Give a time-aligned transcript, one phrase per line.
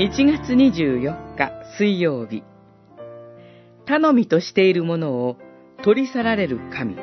[0.00, 2.42] 1月24日水曜日
[3.84, 5.36] 頼みとしているものを
[5.84, 6.96] 取り去られる神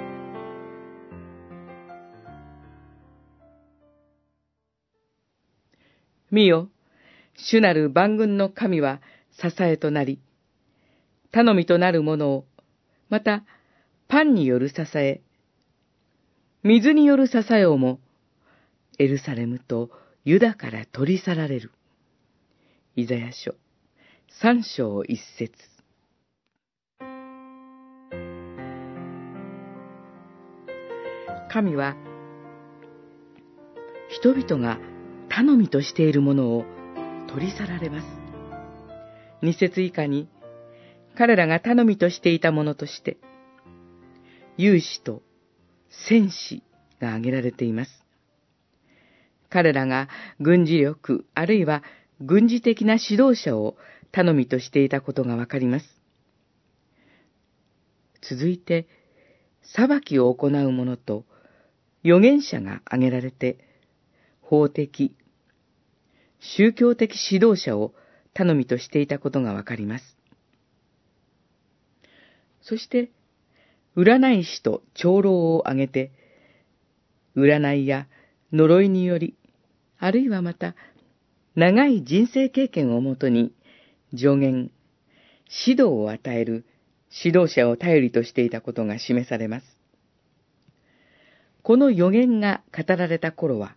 [6.31, 6.69] 見よ、
[7.35, 8.99] 主なる万軍の神は
[9.39, 10.19] 支えとなり、
[11.31, 12.45] 頼みとなるものを、
[13.09, 13.43] また、
[14.07, 15.21] パンによる支え、
[16.63, 17.99] 水による支えをも、
[18.97, 19.91] エルサレムと
[20.25, 21.71] ユダから取り去られる。
[22.99, 23.53] イザヤ書、
[24.41, 25.53] 三章一節。
[31.47, 31.95] 神は、
[34.09, 34.79] 人々が
[35.29, 36.65] 頼みとしているものを
[37.27, 38.07] 取り去られます。
[39.43, 40.27] 二節以下に、
[41.15, 43.17] 彼らが頼みとしていたものとして、
[44.57, 45.21] 勇士と
[46.07, 46.63] 戦士
[46.99, 47.91] が挙げられています。
[49.51, 51.83] 彼らが軍事力あるいは
[52.21, 53.77] 軍事的な指導者を
[54.11, 55.85] 頼みとしていたことがわかります。
[58.21, 58.87] 続いて、
[59.61, 61.25] 裁きを行う者と
[62.03, 63.57] 預言者が挙げられて、
[64.41, 65.15] 法的、
[66.39, 67.93] 宗教的指導者を
[68.33, 70.17] 頼みとしていたことがわかります。
[72.61, 73.11] そして、
[73.95, 76.11] 占い師と長老を挙げて、
[77.35, 78.07] 占いや
[78.51, 79.35] 呪いにより、
[79.99, 80.75] あるいはまた、
[81.57, 83.51] 長い人生経験をもとに、
[84.11, 84.69] 助言、
[85.65, 86.67] 指導を与える
[87.09, 89.65] 指導者を頼りとしていたことが示されます。
[91.63, 93.75] この予言が語られた頃は、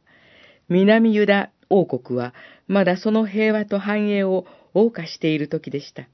[0.69, 2.35] 南ユダ王国は
[2.69, 6.07] まだその平和と繁栄を謳歌している時でした。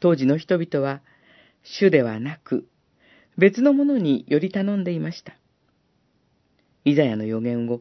[0.00, 1.00] 当時の人々は、
[1.62, 2.68] 主ではなく、
[3.38, 5.34] 別のものにより頼んでいました。
[6.84, 7.80] イザヤの予言を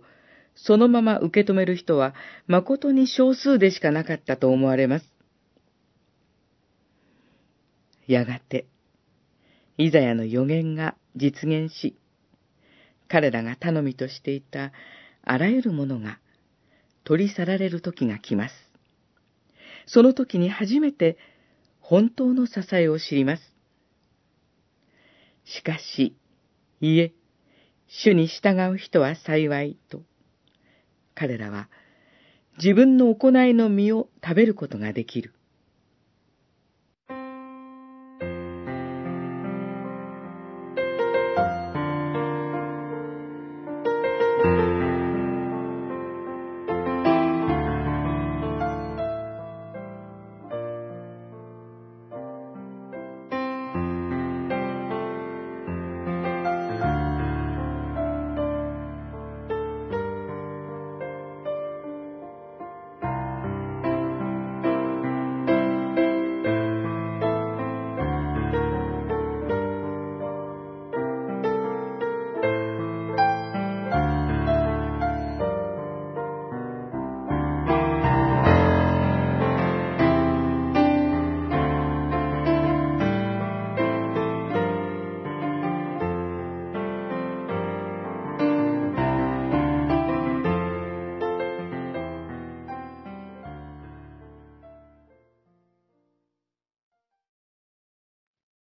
[0.55, 2.13] そのまま受け止める人は
[2.47, 5.05] 誠に少数でしかなかったと思われます。
[8.07, 8.65] やがて、
[9.77, 11.95] イザヤの予言が実現し、
[13.07, 14.71] 彼らが頼みとしていた
[15.23, 16.19] あらゆるものが
[17.03, 18.55] 取り去られる時が来ます。
[19.85, 21.17] その時に初めて
[21.79, 23.43] 本当の支えを知ります。
[25.43, 26.15] しかし、
[26.79, 27.13] いえ、
[27.87, 30.03] 主に従う人は幸いと、
[31.21, 31.69] 彼らは
[32.57, 35.35] 自分の行いの実を食べることができる。